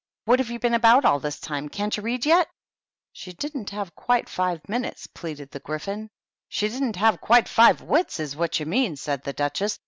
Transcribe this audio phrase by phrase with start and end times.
[0.25, 1.69] "What have you been about all this time?
[1.69, 2.47] Can't you read yetf^"
[3.13, 6.09] She didn't have quite five minutes," pleaded the Gryphon."
[6.49, 9.77] She didn't have quite five wits, is what you mean," said the Duchess.